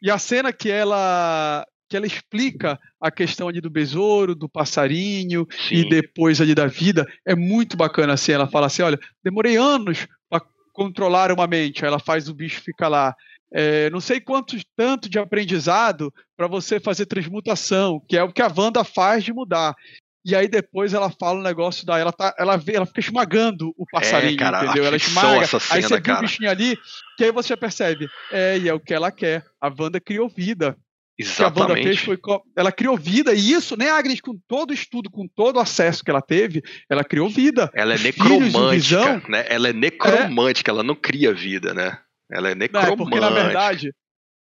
[0.02, 5.46] E a cena que ela que ela explica a questão ali do besouro, do passarinho
[5.68, 5.76] Sim.
[5.76, 10.08] e depois ali da vida, é muito bacana assim, ela fala assim, olha, demorei anos
[10.30, 13.14] para controlar uma mente, aí ela faz o bicho ficar lá
[13.54, 18.42] é, não sei quanto tanto de aprendizado para você fazer transmutação, que é o que
[18.42, 19.76] a Wanda faz de mudar.
[20.24, 21.98] E aí depois ela fala um negócio da.
[21.98, 24.86] Ela, tá, ela, vê, ela fica esmagando o passarinho, é, cara, entendeu?
[24.86, 25.48] Ela esmaga.
[25.48, 26.02] Cena, aí você cara.
[26.02, 26.78] viu o bichinho ali,
[27.18, 28.08] que aí você já percebe.
[28.32, 29.44] É, e é o que ela quer.
[29.60, 30.78] A Wanda criou vida.
[31.18, 31.54] Exatamente.
[31.54, 32.20] Que a Wanda fez foi.
[32.56, 36.04] Ela criou vida, e isso, né, Agnes, com todo o estudo, com todo o acesso
[36.04, 37.72] que ela teve, ela criou vida.
[37.74, 39.46] Ela é necromântica, né?
[39.50, 40.72] Ela é necromântica, é.
[40.72, 41.98] ela não cria vida, né?
[42.32, 42.88] Ela é necromante.
[42.88, 43.92] Não, é porque, na verdade,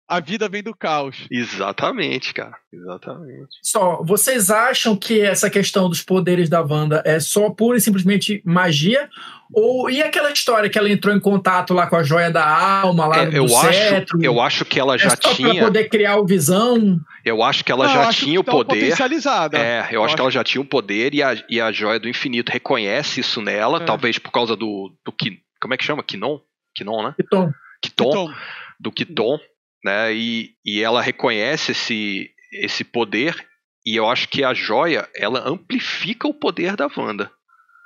[0.09, 1.27] a vida vem do caos.
[1.31, 2.57] Exatamente, cara.
[2.73, 3.49] Exatamente.
[3.63, 8.43] Só, vocês acham que essa questão dos poderes da Wanda é só pura e simplesmente
[8.43, 9.11] magia?
[9.53, 13.07] Ou e aquela história que ela entrou em contato lá com a joia da alma,
[13.07, 14.23] lá é, eu do acho, cetro?
[14.23, 15.55] Eu acho que ela já é só tinha.
[15.55, 16.99] Pra poder criar o visão.
[17.23, 18.81] Eu acho que ela Não, já tinha o tá poder.
[18.81, 19.59] Potencializada.
[19.59, 21.71] É, eu, eu acho, acho, que ela já tinha o poder e a, e a
[21.71, 23.85] joia do infinito reconhece isso nela, é.
[23.85, 25.15] talvez por causa do, do.
[25.61, 26.03] Como é que chama?
[26.03, 26.39] Kinon?
[26.75, 27.15] Kinon, né?
[27.21, 27.53] Kiton.
[27.83, 28.33] Kiton,
[28.79, 29.39] do Kiton,
[29.85, 30.13] né?
[30.15, 33.47] E, e ela reconhece esse, esse poder
[33.89, 37.31] e eu acho que a joia ela amplifica o poder da Wanda.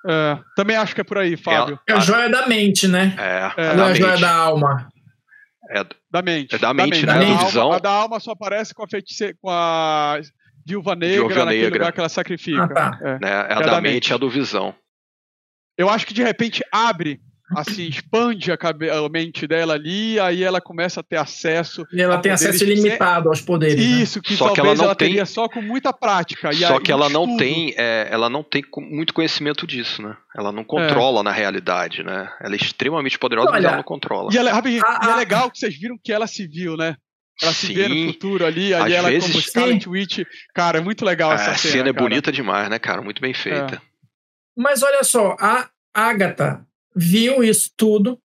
[0.04, 1.78] É, também acho que é por aí, Fábio.
[1.88, 3.14] É a joia da mente, né?
[3.16, 3.76] É, é.
[3.76, 4.88] não é a joia da alma.
[5.70, 6.54] É da mente.
[6.54, 7.26] É da mente, da né?
[7.26, 7.72] Da visão.
[7.72, 10.20] a da alma só aparece com a feiticeira, com a
[10.66, 11.78] viúva negra viúva naquele negra.
[11.78, 12.64] lugar que ela sacrifica.
[12.64, 12.98] Ah, tá.
[13.00, 13.18] é.
[13.20, 13.30] Né?
[13.30, 14.74] é a é da, mente, mente, a do visão.
[15.78, 17.20] Eu acho que de repente abre
[17.56, 21.86] assim, expande a, a, mente dela ali, aí ela começa a ter acesso.
[21.92, 23.76] E ela tem acesso ilimitado aos poderes.
[23.76, 24.02] Né?
[24.02, 24.22] Isso, né?
[24.24, 25.08] que só talvez que ela, não ela tem...
[25.08, 26.52] teria só com muita prática.
[26.52, 30.16] só que ela não tem, é, ela não tem muito conhecimento disso, né?
[30.36, 31.22] Ela não controla é.
[31.22, 32.30] na realidade, né?
[32.40, 34.30] Ela é extremamente poderosa, Olha, mas ela não controla.
[34.32, 36.96] E, ela, a, e é legal que vocês viram que ela se viu, né?
[37.42, 40.20] Ela se vê no futuro ali, aí ela vezes, como Scarlet Witch.
[40.54, 41.54] Cara, é muito legal essa cena.
[41.54, 43.02] A cena é bonita demais, né, cara?
[43.02, 43.76] Muito bem feita.
[43.76, 43.92] É.
[44.56, 48.18] Mas olha só, a Agatha viu isso tudo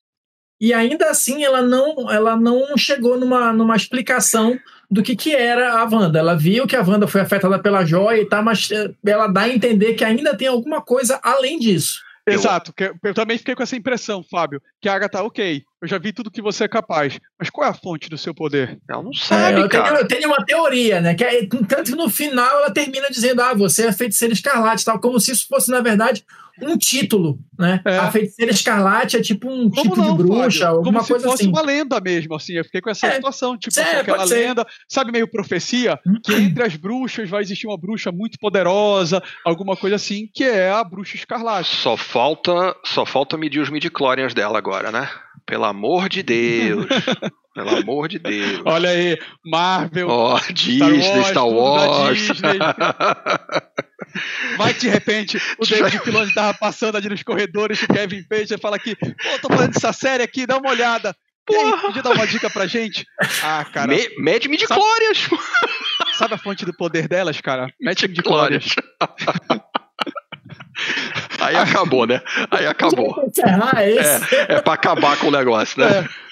[0.60, 4.58] e ainda assim ela não, ela não chegou numa, numa explicação
[4.90, 6.18] do que, que era a Wanda.
[6.18, 9.42] Ela viu que a Wanda foi afetada pela joia e tal, mas eh, ela dá
[9.42, 12.00] a entender que ainda tem alguma coisa além disso.
[12.26, 15.98] Exato, eu, eu também fiquei com essa impressão, Fábio, que a Agatha, ok, eu já
[15.98, 18.78] vi tudo que você é capaz, mas qual é a fonte do seu poder?
[18.88, 19.88] Ela não sabe, é, eu cara.
[19.88, 23.42] Tenho, eu tenho uma teoria, né, que é, tanto que no final ela termina dizendo,
[23.42, 26.24] ah, você é feiticeira escarlate, tal, como se isso fosse, na verdade,
[26.62, 27.80] um título, né?
[27.84, 27.98] É.
[27.98, 30.66] A feiticeira escarlate é tipo um Como tipo não, de bruxa, Fábio?
[30.66, 31.50] alguma Como coisa se fosse assim.
[31.50, 32.54] uma lenda mesmo, assim.
[32.54, 33.14] Eu fiquei com essa é.
[33.16, 37.78] situação, tipo, é, aquela lenda, sabe, meio profecia, que entre as bruxas vai existir uma
[37.78, 41.74] bruxa muito poderosa, alguma coisa assim, que é a bruxa escarlate.
[41.76, 45.08] Só falta, só falta medir os midi-chlorians dela agora, né?
[45.46, 46.86] Pelo amor de Deus.
[47.54, 48.62] Pelo amor de Deus.
[48.64, 50.08] Olha aí, Marvel.
[50.10, 52.18] Oh, Disney, Star Wars.
[52.18, 52.82] Star Wars.
[54.56, 58.76] Vai de repente, o David Filoni tava passando ali nos corredores, o Kevin Feige fala
[58.76, 61.14] aqui, pô, tô falando dessa série aqui, dá uma olhada.
[61.50, 63.04] E aí, podia dar uma dica pra gente?
[63.42, 63.88] Ah, cara.
[63.88, 65.28] Me, mede midi-chlorians.
[65.28, 65.42] Sabe,
[66.16, 67.68] sabe a fonte do poder delas, cara?
[67.78, 68.74] Mede midi-chlorians.
[71.40, 72.22] Aí acabou, né?
[72.50, 73.14] Aí acabou.
[74.48, 75.98] É, é pra acabar com o negócio, né?
[75.98, 76.23] É.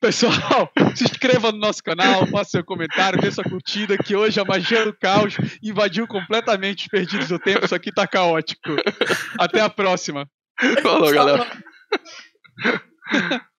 [0.00, 4.44] Pessoal, se inscreva no nosso canal, faça seu comentário, dê sua curtida, que hoje a
[4.44, 7.64] magia do caos invadiu completamente os perdidos do tempo.
[7.64, 8.76] Isso aqui tá caótico.
[9.38, 10.28] Até a próxima.
[10.82, 11.46] Falou, galera.